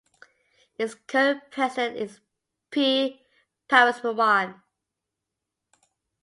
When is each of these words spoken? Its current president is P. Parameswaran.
Its 0.79 0.95
current 0.95 1.43
president 1.51 1.95
is 1.95 2.21
P. 2.71 3.21
Parameswaran. 3.69 4.59